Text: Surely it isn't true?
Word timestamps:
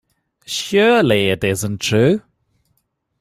Surely 0.47 1.29
it 1.29 1.43
isn't 1.43 1.79
true? 1.79 2.23